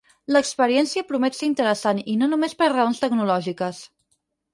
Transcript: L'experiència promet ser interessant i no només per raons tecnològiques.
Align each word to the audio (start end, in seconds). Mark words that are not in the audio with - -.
L'experiència 0.35 1.03
promet 1.09 1.37
ser 1.39 1.45
interessant 1.49 1.99
i 2.13 2.15
no 2.21 2.29
només 2.31 2.57
per 2.63 2.71
raons 2.73 3.03
tecnològiques. 3.05 3.83